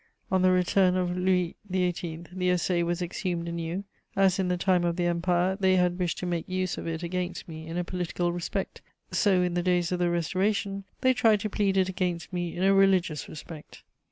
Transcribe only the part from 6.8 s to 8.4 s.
it against me in a political